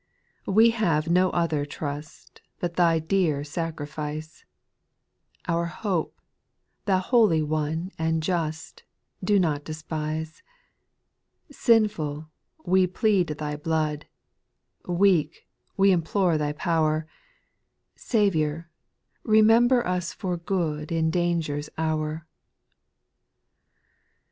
[0.45, 0.51] 2.
[0.53, 4.45] "We have no other trust, But Thy dear sacrifice;
[5.47, 6.19] Our hope,
[6.85, 8.81] Thou holy One and just,
[9.23, 10.41] Do not despise:
[11.51, 12.31] Sinful,
[12.65, 14.07] wc plead Thy blood,
[14.87, 17.05] Weak, we implore Thy power;
[17.95, 18.71] Saviour,
[19.23, 22.25] remember us for good In danger's hour.